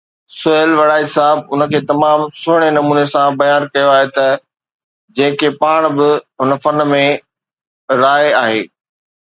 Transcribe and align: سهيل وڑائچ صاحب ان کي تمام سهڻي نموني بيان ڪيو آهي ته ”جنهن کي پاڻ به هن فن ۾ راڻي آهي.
سهيل 0.39 0.69
وڑائچ 0.79 1.07
صاحب 1.17 1.37
ان 1.51 1.61
کي 1.73 1.79
تمام 1.91 2.21
سهڻي 2.39 2.69
نموني 2.77 3.03
بيان 3.41 3.67
ڪيو 3.75 3.91
آهي 3.97 4.09
ته 4.17 4.27
”جنهن 5.15 5.39
کي 5.41 5.53
پاڻ 5.61 5.79
به 5.97 6.11
هن 6.47 6.57
فن 6.65 6.87
۾ 6.95 7.05
راڻي 8.05 8.37
آهي. 8.45 8.61